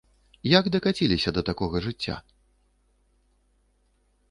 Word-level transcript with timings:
Як 0.51 0.69
дакаціліся 0.75 1.33
да 1.35 1.41
такога 1.51 1.83
жыцця? 1.89 2.15